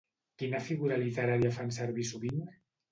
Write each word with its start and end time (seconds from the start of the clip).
Quina 0.43 0.61
figura 0.69 0.97
literària 1.03 1.55
fan 1.61 1.71
servir 1.81 2.09
sovint? 2.15 2.47